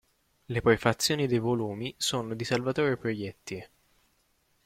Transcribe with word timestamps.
Le 0.49 0.61
prefazioni 0.63 1.27
dei 1.27 1.37
volumi 1.37 1.93
sono 1.95 2.33
di 2.33 2.43
Salvatore 2.43 2.97
Proietti. 2.97 3.63